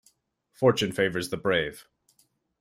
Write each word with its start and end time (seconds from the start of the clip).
Fortune 0.53 0.91
favours 0.93 1.29
the 1.29 1.37
brave. 1.37 1.85